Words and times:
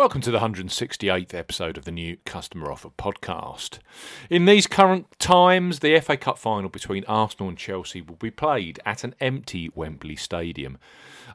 Welcome 0.00 0.22
to 0.22 0.30
the 0.30 0.38
168th 0.38 1.34
episode 1.34 1.76
of 1.76 1.84
the 1.84 1.92
new 1.92 2.16
Customer 2.24 2.72
Offer 2.72 2.88
podcast. 2.88 3.80
In 4.30 4.46
these 4.46 4.66
current 4.66 5.06
times, 5.18 5.80
the 5.80 6.00
FA 6.00 6.16
Cup 6.16 6.38
final 6.38 6.70
between 6.70 7.04
Arsenal 7.04 7.50
and 7.50 7.58
Chelsea 7.58 8.00
will 8.00 8.16
be 8.16 8.30
played 8.30 8.80
at 8.86 9.04
an 9.04 9.14
empty 9.20 9.68
Wembley 9.74 10.16
Stadium. 10.16 10.78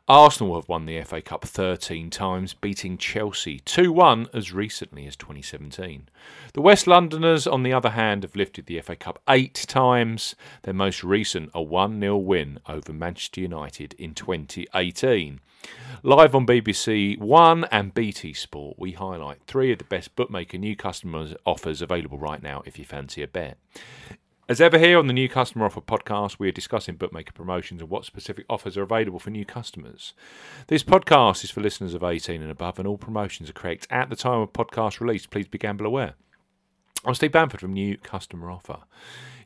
Arsenal 0.07 0.55
have 0.55 0.67
won 0.67 0.87
the 0.87 0.99
FA 1.03 1.21
Cup 1.21 1.45
13 1.45 2.09
times, 2.09 2.55
beating 2.55 2.97
Chelsea 2.97 3.59
2 3.59 3.91
1 3.91 4.29
as 4.33 4.51
recently 4.51 5.05
as 5.05 5.15
2017. 5.15 6.09
The 6.55 6.61
West 6.61 6.87
Londoners, 6.87 7.45
on 7.45 7.61
the 7.61 7.71
other 7.71 7.91
hand, 7.91 8.23
have 8.23 8.35
lifted 8.35 8.65
the 8.65 8.81
FA 8.81 8.95
Cup 8.95 9.21
eight 9.29 9.63
times, 9.67 10.33
their 10.63 10.73
most 10.73 11.03
recent 11.03 11.51
a 11.53 11.61
1 11.61 11.99
0 11.99 12.17
win 12.17 12.57
over 12.67 12.91
Manchester 12.91 13.41
United 13.41 13.93
in 13.99 14.15
2018. 14.15 15.39
Live 16.03 16.35
on 16.35 16.45
BBC 16.45 17.17
One 17.17 17.65
and 17.71 17.93
BT 17.93 18.33
Sport, 18.33 18.77
we 18.77 18.91
highlight 18.91 19.41
three 19.47 19.71
of 19.71 19.79
the 19.79 19.85
best 19.85 20.15
bookmaker 20.15 20.57
new 20.57 20.75
customers 20.75 21.33
offers 21.45 21.81
available 21.81 22.19
right 22.19 22.43
now 22.43 22.61
if 22.65 22.77
you 22.77 22.85
fancy 22.85 23.23
a 23.23 23.27
bet. 23.27 23.57
As 24.47 24.61
ever, 24.61 24.77
here 24.77 24.99
on 24.99 25.07
the 25.07 25.13
New 25.13 25.27
Customer 25.27 25.65
Offer 25.65 25.81
podcast, 25.81 26.37
we 26.37 26.47
are 26.47 26.51
discussing 26.51 26.97
bookmaker 26.97 27.31
promotions 27.31 27.81
and 27.81 27.89
what 27.89 28.05
specific 28.05 28.45
offers 28.47 28.77
are 28.77 28.83
available 28.83 29.17
for 29.17 29.31
new 29.31 29.43
customers. 29.43 30.13
This 30.67 30.83
podcast 30.83 31.43
is 31.43 31.49
for 31.49 31.61
listeners 31.61 31.95
of 31.95 32.03
18 32.03 32.43
and 32.43 32.51
above, 32.51 32.77
and 32.77 32.87
all 32.87 32.99
promotions 32.99 33.49
are 33.49 33.53
correct 33.53 33.87
at 33.89 34.11
the 34.11 34.15
time 34.15 34.41
of 34.41 34.53
podcast 34.53 34.99
release. 34.99 35.25
Please 35.25 35.47
be 35.47 35.57
gamble 35.57 35.87
aware. 35.87 36.13
I'm 37.03 37.15
Steve 37.15 37.31
Bamford 37.31 37.59
from 37.59 37.73
New 37.73 37.97
Customer 37.97 38.51
Offer. 38.51 38.83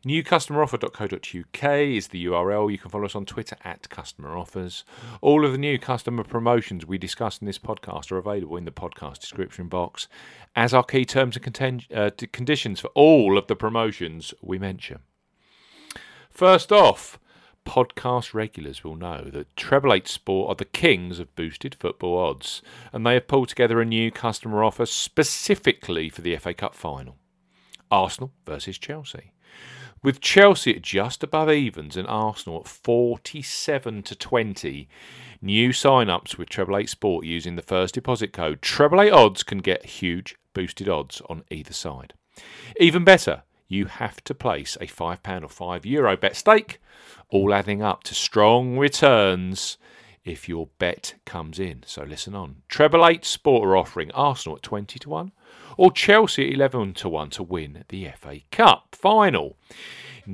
NewCustomeroffer.co.uk 0.05 1.63
is 1.73 2.07
the 2.07 2.25
URL. 2.25 2.71
You 2.71 2.77
can 2.77 2.89
follow 2.89 3.03
us 3.05 3.15
on 3.15 3.25
Twitter 3.25 3.57
at 3.65 3.89
Customer 3.89 4.37
Offers. 4.37 4.85
All 5.19 5.43
of 5.45 5.51
the 5.51 5.57
new 5.57 5.77
customer 5.77 6.23
promotions 6.23 6.85
we 6.85 6.97
discuss 6.97 7.39
in 7.39 7.47
this 7.47 7.59
podcast 7.59 8.09
are 8.11 8.17
available 8.17 8.55
in 8.55 8.63
the 8.63 8.71
podcast 8.71 9.19
description 9.19 9.67
box, 9.67 10.07
as 10.55 10.73
are 10.73 10.85
key 10.85 11.03
terms 11.03 11.35
and 11.35 11.45
conten- 11.45 11.93
uh, 11.93 12.11
conditions 12.31 12.79
for 12.79 12.87
all 12.95 13.37
of 13.37 13.47
the 13.47 13.57
promotions 13.57 14.33
we 14.41 14.57
mention. 14.57 14.99
First 16.29 16.71
off, 16.71 17.19
podcast 17.65 18.33
regulars 18.33 18.85
will 18.85 18.95
know 18.95 19.25
that 19.33 19.53
Treble 19.57 19.93
Eight 19.93 20.07
Sport 20.07 20.49
are 20.49 20.55
the 20.55 20.63
kings 20.63 21.19
of 21.19 21.35
boosted 21.35 21.75
football 21.75 22.17
odds, 22.17 22.61
and 22.93 23.05
they 23.05 23.15
have 23.15 23.27
pulled 23.27 23.49
together 23.49 23.81
a 23.81 23.85
new 23.85 24.11
customer 24.11 24.63
offer 24.63 24.85
specifically 24.85 26.09
for 26.09 26.21
the 26.21 26.37
FA 26.37 26.53
Cup 26.53 26.73
final. 26.73 27.18
Arsenal 27.91 28.31
versus 28.45 28.77
Chelsea 28.77 29.33
with 30.01 30.21
Chelsea 30.21 30.75
at 30.75 30.81
just 30.81 31.23
above 31.23 31.49
evens 31.49 31.97
and 31.97 32.07
Arsenal 32.07 32.61
at 32.61 32.67
47 32.67 34.03
to 34.03 34.15
20. 34.15 34.87
New 35.41 35.73
sign-ups 35.73 36.37
with 36.37 36.49
Treble 36.49 36.77
Eight 36.77 36.89
Sport 36.89 37.25
using 37.25 37.55
the 37.55 37.61
first 37.61 37.95
deposit 37.95 38.33
code 38.33 38.61
Treble 38.61 39.01
Eight 39.01 39.11
Odds 39.11 39.43
can 39.43 39.59
get 39.59 39.85
huge 39.85 40.35
boosted 40.53 40.89
odds 40.89 41.21
on 41.29 41.43
either 41.49 41.73
side. 41.73 42.13
Even 42.79 43.03
better, 43.03 43.43
you 43.67 43.85
have 43.85 44.23
to 44.23 44.33
place 44.33 44.77
a 44.81 44.87
£5 44.87 45.43
or 45.43 45.47
€5 45.47 45.85
Euro 45.85 46.17
bet 46.17 46.35
stake, 46.35 46.81
all 47.29 47.53
adding 47.53 47.81
up 47.81 48.03
to 48.03 48.15
strong 48.15 48.77
returns 48.77 49.77
if 50.25 50.49
your 50.49 50.67
bet 50.79 51.15
comes 51.25 51.59
in. 51.59 51.83
So 51.85 52.03
listen 52.03 52.35
on. 52.35 52.57
Treble 52.67 53.07
Eight 53.07 53.25
Sport 53.25 53.67
are 53.67 53.77
offering 53.77 54.11
Arsenal 54.11 54.57
at 54.57 54.63
20 54.63 54.99
to 54.99 55.09
1 55.09 55.31
or 55.79 55.93
Chelsea 55.93 56.49
at 56.49 56.53
11 56.55 56.93
to 56.93 57.07
1 57.07 57.29
to 57.29 57.41
win 57.41 57.85
the 57.87 58.09
FA 58.19 58.41
Cup 58.51 58.89
final. 58.91 59.55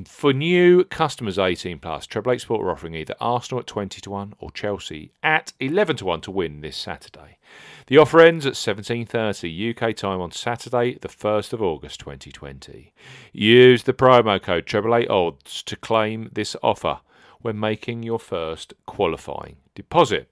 For 0.07 0.33
new 0.33 0.83
customers 0.85 1.37
18 1.37 1.77
plus, 1.77 2.07
Treble 2.07 2.31
Eight 2.31 2.41
Sport 2.41 2.65
are 2.65 2.71
offering 2.71 2.95
either 2.95 3.13
Arsenal 3.21 3.59
at 3.59 3.67
20 3.67 4.01
to 4.01 4.09
1 4.09 4.33
or 4.39 4.49
Chelsea 4.49 5.11
at 5.21 5.53
11 5.59 5.97
to 5.97 6.05
1 6.05 6.21
to 6.21 6.31
win 6.31 6.61
this 6.61 6.75
Saturday. 6.75 7.37
The 7.85 7.99
offer 7.99 8.21
ends 8.21 8.47
at 8.47 8.55
17:30 8.55 9.69
UK 9.69 9.95
time 9.95 10.19
on 10.19 10.31
Saturday, 10.31 10.97
the 10.99 11.09
1st 11.09 11.53
of 11.53 11.61
August 11.61 11.99
2020. 11.99 12.91
Use 13.31 13.83
the 13.83 13.93
promo 13.93 14.41
code 14.41 14.65
Treble 14.65 14.95
Eight 14.95 15.11
Odds 15.11 15.61
to 15.61 15.75
claim 15.75 16.27
this 16.33 16.55
offer 16.63 17.01
when 17.41 17.59
making 17.59 18.01
your 18.01 18.19
first 18.19 18.73
qualifying 18.87 19.57
deposit. 19.75 20.27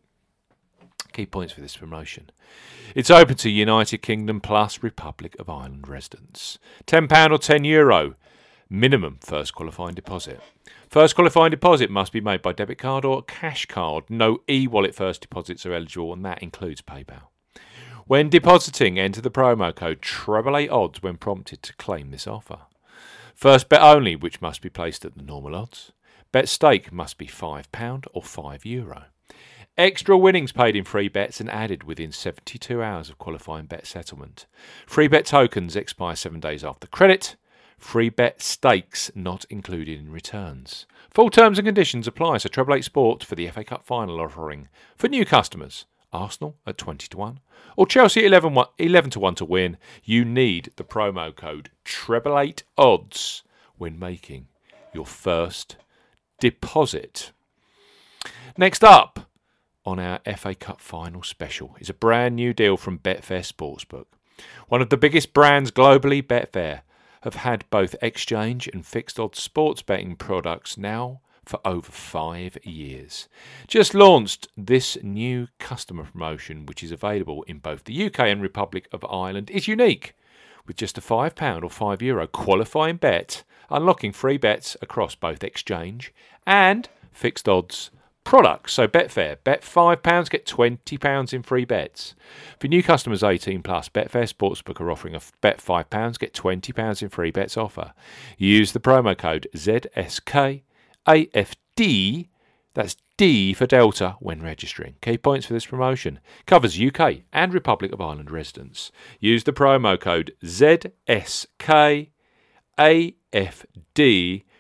Key 1.14 1.26
points 1.28 1.54
for 1.54 1.62
this 1.62 1.78
promotion. 1.78 2.32
It's 2.96 3.12
open 3.12 3.36
to 3.36 3.50
United 3.50 4.00
Kingdom 4.00 4.42
plus 4.42 4.82
Republic 4.82 5.36
of 5.38 5.50
Ireland 5.50 5.88
residents. 5.88 6.58
£10 6.88 7.32
or 7.32 7.38
€10 7.38 7.66
Euro 7.68 8.16
minimum 8.70 9.20
first 9.22 9.54
qualifying 9.54 9.94
deposit. 9.94 10.42
First 10.90 11.14
qualifying 11.14 11.52
deposit 11.52 11.92
must 11.92 12.12
be 12.12 12.22
made 12.22 12.42
by 12.42 12.54
debit 12.54 12.80
card 12.80 13.06
or 13.06 13.22
cash 13.22 13.68
card. 13.68 14.06
No 14.10 14.40
e 14.50 14.68
wallet 14.68 14.96
first 14.96 15.22
deposits 15.22 15.66
are 15.66 15.74
eligible, 15.74 16.12
and 16.12 16.26
that 16.26 16.42
includes 16.42 16.82
PayPal. 16.82 17.28
When 18.08 18.30
depositing, 18.30 18.98
enter 18.98 19.22
the 19.22 19.32
promo 19.32 19.74
code 19.74 20.04
Eight 20.56 20.70
Odds 20.70 21.04
when 21.04 21.18
prompted 21.18 21.62
to 21.64 21.76
claim 21.76 22.10
this 22.10 22.28
offer. 22.28 22.62
First 23.36 23.70
bet 23.70 23.82
only, 23.82 24.16
which 24.16 24.42
must 24.42 24.62
be 24.62 24.70
placed 24.70 25.06
at 25.06 25.16
the 25.16 25.24
normal 25.24 25.56
odds. 25.56 25.92
Bet 26.32 26.50
stake 26.50 26.92
must 26.92 27.20
be 27.20 27.28
£5 27.28 28.08
or 28.14 28.24
€5. 28.24 28.66
Euro. 28.66 29.06
Extra 29.76 30.16
winnings 30.16 30.52
paid 30.52 30.76
in 30.76 30.84
free 30.84 31.08
bets 31.08 31.40
and 31.40 31.50
added 31.50 31.84
within 31.84 32.12
72 32.12 32.84
hours 32.84 33.10
of 33.10 33.18
qualifying 33.18 33.66
bet 33.66 33.88
settlement. 33.88 34.46
Free 34.86 35.08
bet 35.08 35.26
tokens 35.26 35.76
expire 35.76 36.16
seven 36.16 36.40
days 36.40 36.64
after 36.64 36.86
credit. 36.86 37.36
Free 37.80 38.10
bet 38.10 38.40
stakes 38.40 39.10
not 39.16 39.46
included 39.50 39.98
in 39.98 40.12
returns. 40.12 40.86
Full 41.10 41.32
terms 41.32 41.58
and 41.58 41.66
conditions 41.66 42.08
apply. 42.08 42.38
So 42.38 42.50
Treble 42.50 42.76
Eight 42.76 42.84
Sport 42.84 43.24
for 43.24 43.34
the 43.34 43.50
FA 43.50 43.64
Cup 43.64 43.84
final 43.84 44.22
offering 44.22 44.68
for 44.96 45.08
new 45.08 45.26
customers. 45.26 45.86
Arsenal 46.14 46.56
at 46.68 46.78
20 46.78 47.08
to 47.08 47.18
1 47.18 47.40
or 47.76 47.88
Chelsea 47.88 48.20
at 48.20 48.28
11, 48.28 48.56
11 48.78 49.10
to 49.10 49.20
1 49.20 49.34
to 49.36 49.46
win. 49.46 49.78
You 50.04 50.24
need 50.24 50.72
the 50.76 50.84
promo 50.84 51.36
code 51.36 51.72
Treble 51.84 52.40
Eight 52.40 52.62
Odds 52.78 53.42
when 53.80 53.98
making 53.98 54.50
your 54.94 55.08
first 55.08 55.78
deposit. 56.40 57.32
Next 58.56 58.84
up 58.84 59.32
on 59.86 60.00
our 60.00 60.20
FA 60.38 60.56
Cup 60.56 60.80
final 60.80 61.24
special 61.24 61.76
is 61.80 61.90
a 61.90 61.94
brand 61.94 62.36
new 62.36 62.54
deal 62.54 62.78
from 62.78 63.00
Betfair 63.00 63.42
Sportsbook. 63.42 64.06
One 64.68 64.82
of 64.82 64.90
the 64.90 64.98
biggest 64.98 65.34
brands 65.34 65.72
globally, 65.72 66.22
Betfair, 66.22 66.82
have 67.22 67.36
had 67.36 67.66
both 67.70 67.96
exchange 68.02 68.68
and 68.68 68.86
fixed 68.86 69.20
odds 69.20 69.42
sports 69.42 69.82
betting 69.82 70.16
products 70.16 70.78
now 70.78 71.22
for 71.46 71.60
over 71.66 71.92
five 71.92 72.58
years. 72.64 73.28
Just 73.68 73.94
launched 73.94 74.48
this 74.58 74.98
new 75.04 75.48
customer 75.60 76.06
promotion, 76.06 76.66
which 76.66 76.84
is 76.84 76.92
available 76.92 77.44
in 77.44 77.60
both 77.60 77.84
the 77.84 78.06
UK 78.06 78.20
and 78.22 78.42
Republic 78.42 78.88
of 78.92 79.06
Ireland, 79.10 79.50
is 79.50 79.68
unique. 79.68 80.16
With 80.66 80.78
just 80.78 80.98
a 80.98 81.02
£5 81.02 81.64
or 81.64 81.70
€5 81.70 82.02
Euro 82.02 82.28
qualifying 82.28 82.98
bet, 82.98 83.44
unlocking 83.70 84.14
free 84.14 84.38
bets 84.38 84.78
across 84.82 85.16
both 85.16 85.44
exchange 85.44 86.14
and 86.46 86.88
fixed 87.12 87.50
odds 87.50 87.92
products. 88.24 88.74
So 88.74 88.88
Betfair, 88.88 89.38
bet 89.44 89.62
£5, 89.62 90.30
get 90.30 90.46
£20 90.46 91.34
in 91.34 91.44
free 91.44 91.66
bets. 91.66 92.16
For 92.60 92.68
new 92.68 92.82
customers 92.84 93.24
18 93.24 93.62
plus, 93.62 93.90
Betfair 93.90 94.32
Sportsbook 94.32 94.80
are 94.82 94.92
offering 94.92 95.16
a 95.16 95.22
bet 95.42 95.60
£5, 95.60 96.20
get 96.20 96.34
£20 96.34 97.02
in 97.02 97.10
free 97.10 97.32
bets 97.32 97.58
offer. 97.58 97.94
Use 98.38 98.72
the 98.72 98.80
promo 98.80 99.18
code 99.18 99.48
ZSKAFD, 99.56 100.64
that's 102.74 102.96
D 103.18 103.54
for 103.54 103.68
Delta, 103.68 104.16
when 104.20 104.42
registering. 104.42 104.96
Key 105.02 105.20
points 105.20 105.46
for 105.46 105.54
this 105.54 105.68
promotion 105.68 106.20
covers 106.48 106.82
UK 106.82 107.18
and 107.32 107.54
Republic 107.54 107.92
of 107.92 108.02
Ireland 108.02 108.32
residents. 108.32 108.92
Use 109.20 109.44
the 109.44 109.54
promo 109.54 110.00
code 110.00 110.34
ZSKAFD 110.44 112.04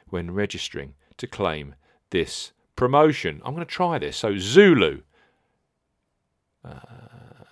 when 0.09 0.31
registering 0.31 0.93
to 1.17 1.25
claim 1.25 1.73
this 2.11 2.51
promotion. 2.75 3.41
I'm 3.43 3.53
going 3.53 3.65
to 3.65 3.71
try 3.71 3.99
this. 3.99 4.17
So 4.17 4.37
Zulu, 4.37 5.01
uh, 6.63 6.79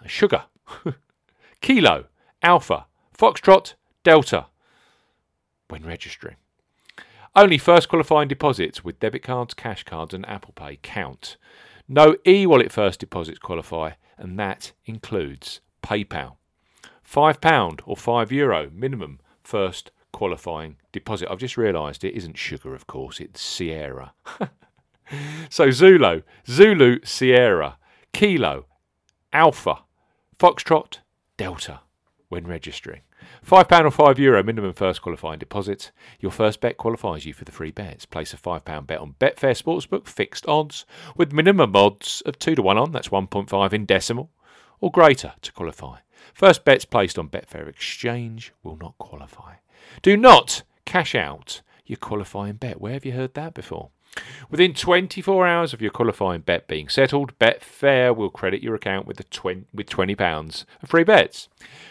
Sugar, 0.05 0.45
Kilo, 1.61 2.05
Alpha, 2.41 2.85
Foxtrot, 3.17 3.75
Delta 4.03 4.47
when 5.69 5.83
registering. 5.83 6.35
Only 7.35 7.57
first 7.57 7.87
qualifying 7.87 8.27
deposits 8.27 8.83
with 8.83 8.99
debit 8.99 9.23
cards, 9.23 9.53
cash 9.53 9.83
cards, 9.83 10.13
and 10.13 10.27
Apple 10.27 10.53
Pay 10.53 10.79
count. 10.81 11.37
No 11.87 12.15
e 12.27 12.45
wallet 12.45 12.71
first 12.71 12.99
deposits 12.99 13.39
qualify, 13.39 13.91
and 14.17 14.37
that 14.37 14.73
includes 14.85 15.61
PayPal. 15.81 16.35
£5 17.09 17.81
or 17.85 17.95
€5 17.95 18.31
Euro 18.31 18.69
minimum 18.73 19.19
first 19.43 19.91
qualifying 20.11 20.77
deposit. 20.91 21.29
I've 21.29 21.39
just 21.39 21.57
realised 21.57 22.03
it 22.03 22.15
isn't 22.15 22.37
sugar, 22.37 22.75
of 22.75 22.87
course, 22.87 23.19
it's 23.19 23.41
Sierra. 23.41 24.13
so 25.49 25.71
Zulu, 25.71 26.21
Zulu, 26.47 26.99
Sierra, 27.03 27.77
Kilo, 28.13 28.65
Alpha, 29.33 29.83
Foxtrot, 30.37 30.99
Delta 31.37 31.81
when 32.29 32.47
registering. 32.47 33.01
£5 33.45 33.85
or 33.85 34.13
€5 34.13 34.17
Euro 34.19 34.43
minimum 34.43 34.73
first 34.73 35.01
qualifying 35.01 35.39
deposit. 35.39 35.91
Your 36.19 36.31
first 36.31 36.61
bet 36.61 36.77
qualifies 36.77 37.25
you 37.25 37.33
for 37.33 37.43
the 37.43 37.51
free 37.51 37.71
bets. 37.71 38.05
Place 38.05 38.33
a 38.33 38.37
£5 38.37 38.87
bet 38.87 38.99
on 38.99 39.15
Betfair 39.19 39.59
Sportsbook, 39.59 40.07
fixed 40.07 40.47
odds, 40.47 40.85
with 41.15 41.33
minimum 41.33 41.75
odds 41.75 42.21
of 42.25 42.39
2 42.39 42.55
to 42.55 42.61
1 42.61 42.77
on, 42.77 42.91
that's 42.91 43.09
1.5 43.09 43.73
in 43.73 43.85
decimal, 43.85 44.31
or 44.79 44.91
greater 44.91 45.33
to 45.41 45.51
qualify. 45.51 45.99
First 46.33 46.63
bets 46.63 46.85
placed 46.85 47.19
on 47.19 47.29
Betfair 47.29 47.67
Exchange 47.67 48.53
will 48.63 48.77
not 48.77 48.97
qualify. 48.97 49.55
Do 50.01 50.15
not 50.15 50.63
cash 50.85 51.15
out 51.15 51.61
your 51.85 51.97
qualifying 51.97 52.55
bet. 52.55 52.79
Where 52.79 52.93
have 52.93 53.05
you 53.05 53.11
heard 53.11 53.33
that 53.33 53.53
before? 53.53 53.89
Within 54.49 54.73
24 54.73 55.47
hours 55.47 55.73
of 55.73 55.81
your 55.81 55.91
qualifying 55.91 56.41
bet 56.41 56.67
being 56.67 56.89
settled, 56.89 57.37
Betfair 57.39 58.15
will 58.15 58.29
credit 58.29 58.63
your 58.63 58.75
account 58.75 59.05
with, 59.05 59.29
twen- 59.29 59.65
with 59.73 59.87
£20 59.89 60.65
of 60.81 60.89
free 60.89 61.03
bets. 61.03 61.47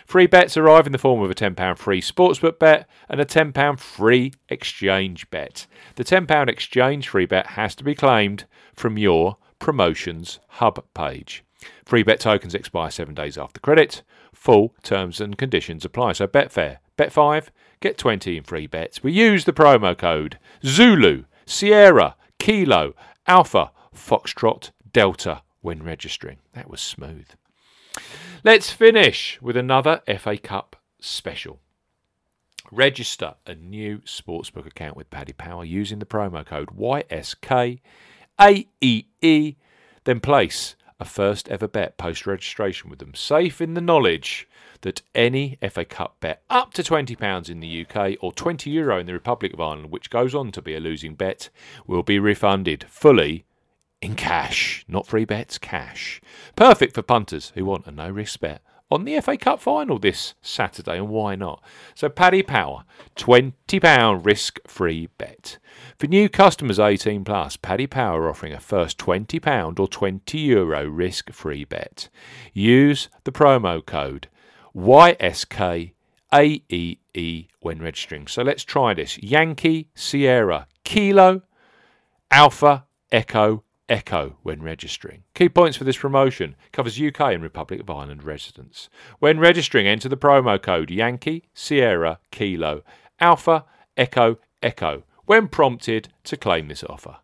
Free 0.07 0.27
bets 0.27 0.57
arrive 0.57 0.87
in 0.87 0.93
the 0.93 0.99
form 0.99 1.23
of 1.23 1.31
a 1.31 1.35
£10 1.35 1.79
free 1.79 2.01
sportsbook 2.01 2.59
bet 2.59 2.89
and 3.09 3.21
a 3.21 3.25
£10 3.25 3.79
free 3.79 4.33
exchange 4.49 5.31
bet. 5.31 5.67
The 5.95 6.05
£10 6.05 6.49
exchange 6.49 7.09
free 7.09 7.27
bet 7.27 7.49
has 7.49 7.75
to 7.77 7.85
be 7.85 7.95
claimed 7.95 8.45
from 8.75 8.99
your 8.99 9.37
promotions 9.59 10.41
hub 10.49 10.83
page. 10.95 11.45
Free 11.85 12.03
bet 12.03 12.21
tokens 12.21 12.55
expire 12.55 12.91
seven 12.91 13.15
days 13.15 13.37
after 13.39 13.61
credit. 13.61 14.03
Full 14.33 14.75
terms 14.83 15.21
and 15.21 15.37
conditions 15.37 15.85
apply. 15.85 16.13
So 16.13 16.27
Betfair, 16.27 16.79
bet 16.97 17.13
5, 17.13 17.51
get 17.81 17.99
20 17.99 18.39
in 18.39 18.43
free 18.43 18.67
bets. 18.67 19.03
We 19.03 19.13
use 19.13 19.45
the 19.45 19.53
promo 19.53 19.97
code 19.97 20.39
Zulu 20.65 21.25
Sierra, 21.47 22.17
Kilo, 22.41 22.95
Alpha, 23.27 23.71
Foxtrot, 23.95 24.71
Delta 24.91 25.43
when 25.61 25.83
registering. 25.83 26.39
That 26.55 26.71
was 26.71 26.81
smooth. 26.81 27.29
Let's 28.43 28.71
finish 28.71 29.39
with 29.43 29.59
another 29.59 30.01
FA 30.19 30.39
Cup 30.39 30.77
special. 31.01 31.61
Register 32.73 33.35
a 33.47 33.55
new 33.55 33.99
sportsbook 33.99 34.67
account 34.67 34.97
with 34.97 35.11
Paddy 35.11 35.35
Power 35.35 35.67
using 35.67 35.99
the 35.99 36.07
promo 36.07 36.45
code 36.47 36.71
YSKAEE. 36.71 37.81
Then 40.05 40.21
place 40.21 40.77
a 41.01 41.05
first 41.05 41.49
ever 41.49 41.67
bet 41.67 41.97
post 41.97 42.27
registration 42.27 42.91
with 42.91 42.99
them, 42.99 43.15
safe 43.15 43.61
in 43.61 43.75
the 43.75 43.81
knowledge 43.81 44.47
that 44.83 45.03
any 45.15 45.59
FA 45.71 45.85
Cup 45.85 46.17
bet 46.21 46.43
up 46.49 46.73
to 46.75 46.83
£20 46.83 47.51
in 47.51 47.61
the 47.61 47.87
UK 47.87 48.17
or 48.21 48.33
€20 48.33 48.67
Euro 48.73 48.99
in 48.99 49.07
the 49.07 49.13
Republic 49.13 49.53
of 49.53 49.61
Ireland, 49.61 49.91
which 49.91 50.11
goes 50.11 50.35
on 50.35 50.53
to 50.53 50.63
be 50.63 50.75
a 50.75 50.81
losing 50.81 51.15
bet, 51.15 51.51
will 51.87 52.03
be 52.03 52.19
refunded 52.19 52.85
fully 52.89 53.45
in 54.01 54.15
cash. 54.15 54.85
Not 54.89 55.07
free 55.07 55.25
bets, 55.25 55.59
cash. 55.59 56.21
Perfect 56.57 56.95
for 56.95 57.03
punters 57.03 57.53
who 57.55 57.65
want 57.65 57.87
a 57.87 57.91
no 57.91 58.09
risk 58.09 58.41
bet 58.41 58.63
on 58.91 59.05
the 59.05 59.21
FA 59.21 59.37
Cup 59.37 59.61
final 59.61 59.99
this 59.99 60.35
Saturday, 60.43 60.97
and 60.97 61.09
why 61.09 61.37
not? 61.37 61.63
So, 61.95 62.09
Paddy 62.09 62.43
Power, 62.43 62.85
£20 63.17 64.27
risk 64.27 64.59
free 64.67 65.09
bet. 65.19 65.59
For 65.99 66.07
new 66.07 66.29
customers 66.29 66.79
18 66.79 67.25
plus, 67.25 67.57
Paddy 67.57 67.87
Power 67.87 68.29
offering 68.29 68.53
a 68.53 68.61
first 68.61 68.99
£20 68.99 69.79
or 69.79 69.89
€20 69.89 70.35
Euro 70.47 70.85
risk 70.89 71.31
free 71.33 71.65
bet. 71.65 72.09
Use 72.53 73.09
the 73.25 73.33
promo 73.33 73.85
code 73.85 74.29
YSKAEE 74.75 75.93
when 77.61 77.83
registering. 77.83 78.27
So 78.27 78.43
let's 78.43 78.65
try 78.65 78.95
this 78.95 79.19
Yankee 79.19 79.89
Sierra 79.95 80.67
Kilo 80.85 81.43
Alpha 82.31 82.87
Echo 83.13 83.65
Echo 83.91 84.37
when 84.43 84.63
registering. 84.63 85.25
Key 85.35 85.49
points 85.49 85.77
for 85.77 85.85
this 85.85 85.99
promotion 85.99 86.55
covers 86.73 87.01
UK 87.01 87.21
and 87.21 87.43
Republic 87.43 87.81
of 87.81 87.91
Ireland 87.91 88.23
residents. 88.23 88.89
When 89.19 89.41
registering, 89.41 89.87
enter 89.87 90.09
the 90.09 90.17
promo 90.17 90.63
code 90.63 90.91
Yankee 90.91 91.49
Sierra 91.53 92.21
Kilo 92.31 92.83
Alpha 93.19 93.65
Echo 93.97 94.39
Echo 94.63 95.03
when 95.27 95.49
prompted 95.49 96.09
to 96.25 96.37
claim 96.37 96.69
this 96.69 96.85
offer. 96.85 97.17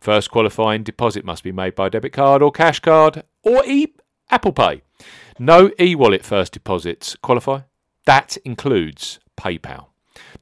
First 0.00 0.30
qualifying 0.30 0.82
deposit 0.82 1.24
must 1.24 1.42
be 1.42 1.52
made 1.52 1.74
by 1.74 1.88
debit 1.88 2.12
card 2.12 2.42
or 2.42 2.52
cash 2.52 2.80
card 2.80 3.22
or 3.42 3.64
e- 3.64 3.94
Apple 4.30 4.52
Pay. 4.52 4.82
No 5.38 5.70
e 5.80 5.94
wallet 5.94 6.24
first 6.24 6.52
deposits 6.52 7.16
qualify. 7.22 7.60
That 8.04 8.36
includes 8.44 9.18
PayPal. 9.38 9.91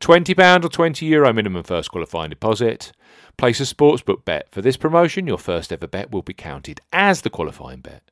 £20 0.00 0.64
or 0.64 0.68
€20 0.68 1.02
Euro 1.08 1.32
minimum 1.32 1.62
first 1.62 1.90
qualifying 1.90 2.30
deposit. 2.30 2.92
Place 3.36 3.60
a 3.60 3.64
sportsbook 3.64 4.24
bet. 4.24 4.48
For 4.50 4.62
this 4.62 4.76
promotion, 4.76 5.26
your 5.26 5.38
first 5.38 5.72
ever 5.72 5.86
bet 5.86 6.10
will 6.10 6.22
be 6.22 6.34
counted 6.34 6.80
as 6.92 7.22
the 7.22 7.30
qualifying 7.30 7.80
bet. 7.80 8.02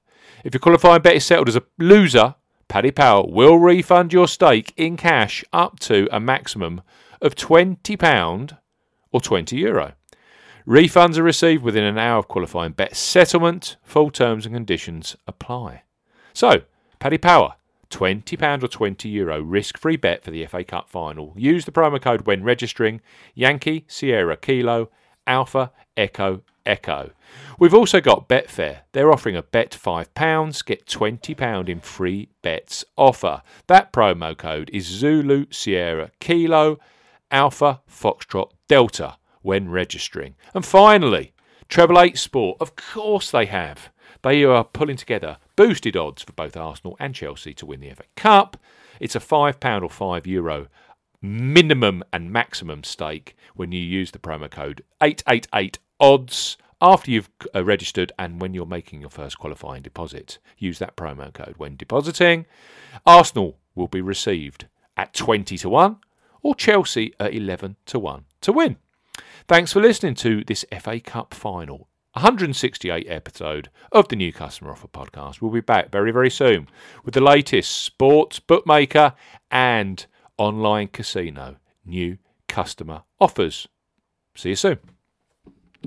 If 0.45 0.55
your 0.55 0.61
qualifying 0.61 1.03
bet 1.03 1.17
is 1.17 1.25
settled 1.25 1.49
as 1.49 1.57
a 1.57 1.65
loser, 1.79 2.35
Paddy 2.69 2.91
Power 2.91 3.25
will 3.27 3.59
refund 3.59 4.13
your 4.13 4.29
stake 4.29 4.73
in 4.77 4.97
cash 4.97 5.45
up 5.53 5.81
to 5.81 6.09
a 6.13 6.21
maximum 6.21 6.83
of 7.21 7.35
£20 7.35 8.57
or 9.11 9.21
€20 9.21 9.59
Euro. 9.59 9.93
Refunds 10.67 11.17
are 11.17 11.23
received 11.23 11.63
within 11.63 11.85
an 11.85 11.97
hour 11.97 12.19
of 12.19 12.29
qualifying 12.29 12.73
bet 12.73 12.95
settlement. 12.95 13.77
Full 13.85 14.11
terms 14.11 14.45
and 14.45 14.55
conditions 14.55 15.17
apply. 15.27 15.83
So, 16.35 16.63
Paddy 16.99 17.17
Power, 17.17 17.55
£20 17.91 18.63
or 18.63 18.69
€20 18.69 19.13
Euro 19.13 19.41
risk 19.41 19.79
free 19.79 19.97
bet 19.97 20.23
for 20.23 20.31
the 20.31 20.45
FA 20.47 20.65
Cup 20.65 20.89
final. 20.89 21.33
Use 21.37 21.65
the 21.65 21.73
promo 21.73 22.01
code 22.01 22.27
when 22.27 22.45
registering 22.45 23.01
Yankee 23.35 23.85
Sierra 23.89 24.37
Kilo 24.37 24.91
Alpha 25.27 25.73
Echo 25.97 26.43
Echo. 26.67 27.11
We've 27.59 27.75
also 27.75 28.01
got 28.01 28.29
Betfair. 28.29 28.81
They're 28.93 29.11
offering 29.11 29.37
a 29.37 29.43
bet 29.43 29.71
£5, 29.71 30.65
get 30.65 30.87
£20 30.87 31.69
in 31.69 31.81
free 31.81 32.29
bets 32.43 32.85
offer. 32.97 33.43
That 33.67 33.93
promo 33.93 34.37
code 34.37 34.71
is 34.73 34.85
Zulu 34.85 35.47
Sierra 35.51 36.11
Kilo 36.21 36.79
Alpha 37.31 37.81
Foxtrot 37.91 38.51
Delta 38.69 39.17
when 39.43 39.71
registering. 39.71 40.35
And 40.55 40.65
finally, 40.65 41.33
Treble 41.69 42.01
Eight 42.03 42.19
Sport. 42.19 42.59
Of 42.61 42.77
course 42.77 43.31
they 43.31 43.47
have. 43.47 43.91
They 44.23 44.45
are 44.45 44.65
pulling 44.65 44.97
together 44.97 45.39
boosted 45.57 45.97
odds 45.97 46.23
for 46.23 46.33
both 46.33 46.57
Arsenal 46.57 46.97
and 46.99 47.15
Chelsea 47.15 47.55
to 47.55 47.67
win 47.67 47.81
the 47.81 47.91
FA 47.91 48.05
Cup. 48.17 48.57
It's 49.01 49.17
a 49.17 49.21
£5 49.21 49.83
or 49.83 49.89
€5 49.89 50.27
Euro 50.27 50.69
minimum 51.21 52.05
and 52.13 52.33
maximum 52.33 52.85
stake 52.85 53.37
when 53.55 53.73
you 53.73 53.81
use 53.81 54.13
the 54.13 54.19
promo 54.19 54.51
code 54.51 54.85
888 55.03 55.79
odds 55.99 56.57
after 56.81 57.11
you've 57.11 57.31
uh, 57.55 57.65
registered 57.65 58.13
and 58.19 58.41
when 58.41 58.55
you're 58.55 58.67
making 58.67 59.01
your 59.01 59.11
first 59.11 59.39
qualifying 59.39 59.83
deposit. 59.83 60.39
Use 60.59 60.79
that 60.79 60.97
promo 60.97 61.33
code 61.33 61.55
when 61.57 61.77
depositing. 61.77 62.47
Arsenal 63.05 63.59
will 63.75 63.89
be 63.89 64.01
received 64.01 64.67
at 64.97 65.13
20 65.15 65.59
to 65.59 65.69
1 65.69 65.97
or 66.43 66.55
Chelsea 66.55 67.15
at 67.19 67.35
11 67.35 67.77
to 67.87 67.99
1 67.99 68.25
to 68.43 68.53
win. 68.53 68.77
Thanks 69.49 69.73
for 69.73 69.81
listening 69.81 70.15
to 70.17 70.45
this 70.45 70.65
FA 70.81 71.01
Cup 71.01 71.35
final 71.35 71.89
168 72.19 73.07
episode 73.09 73.71
of 73.93 74.09
the 74.09 74.17
New 74.17 74.33
Customer 74.33 74.73
Offer 74.73 74.89
podcast. 74.89 75.41
We'll 75.41 75.53
be 75.53 75.61
back 75.61 75.93
very, 75.93 76.11
very 76.11 76.31
soon 76.31 76.69
with 77.05 77.15
the 77.15 77.21
latest 77.21 77.71
sports 77.71 78.41
bookmaker 78.41 79.15
and 79.53 80.05
online 80.37 80.89
casino 80.89 81.59
new 81.87 82.19
customer 82.49 83.03
offers. 83.21 83.69
See 84.35 84.49
you 84.49 84.57
soon. 84.57 84.81